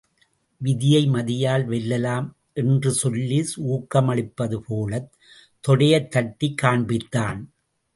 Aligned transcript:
விதியை 0.57 1.09
மதியால் 1.09 1.65
வெல்லலாம் 1.67 2.31
என்று 2.53 2.91
சொல்லி 2.91 3.45
ஊக்கமளிப்பது 3.69 4.57
போலத் 4.57 5.11
தொடையைத் 5.67 6.07
தட்டிக் 6.07 6.59
காண்பித்தான். 6.61 7.43